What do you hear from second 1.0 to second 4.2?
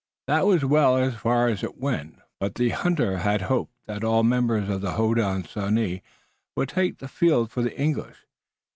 far as it went, but the hunter had hoped that